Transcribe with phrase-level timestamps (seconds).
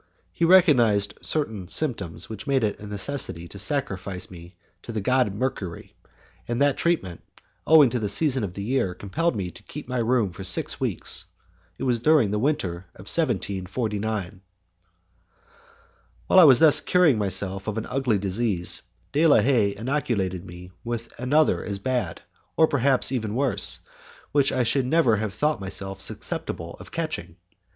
[0.33, 5.31] He recognized certain symptoms which made it a necessity to sacrifice me to the god
[5.35, 5.93] Mercury,
[6.47, 7.21] and that treatment,
[7.67, 10.79] owing to the season of the year, compelled me to keep my room for six
[10.79, 11.25] weeks.
[11.77, 14.41] It was during the winter of 1749.
[16.25, 18.81] While I was thus curing myself of an ugly disease,
[19.11, 22.23] De la Haye inoculated me with another as bad,
[22.57, 23.77] perhaps even worse,
[24.31, 27.35] which I should never have thought myself susceptible of catching.